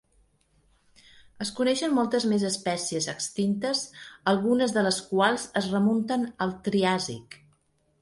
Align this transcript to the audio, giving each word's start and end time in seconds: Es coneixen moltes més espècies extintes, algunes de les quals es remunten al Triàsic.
Es 1.45 1.51
coneixen 1.59 1.93
moltes 1.97 2.25
més 2.31 2.47
espècies 2.49 3.09
extintes, 3.15 3.85
algunes 4.35 4.77
de 4.79 4.87
les 4.91 5.01
quals 5.13 5.49
es 5.63 5.73
remunten 5.79 6.31
al 6.49 6.61
Triàsic. 6.71 7.43